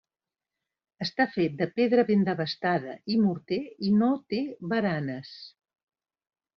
Està 1.05 1.27
fet 1.33 1.59
de 1.59 1.67
pedra 1.81 2.07
ben 2.09 2.25
desbastada 2.31 2.97
i 3.17 3.21
morter 3.29 3.63
i 3.91 3.95
no 4.03 4.11
té 4.35 4.45
baranes. 4.77 5.35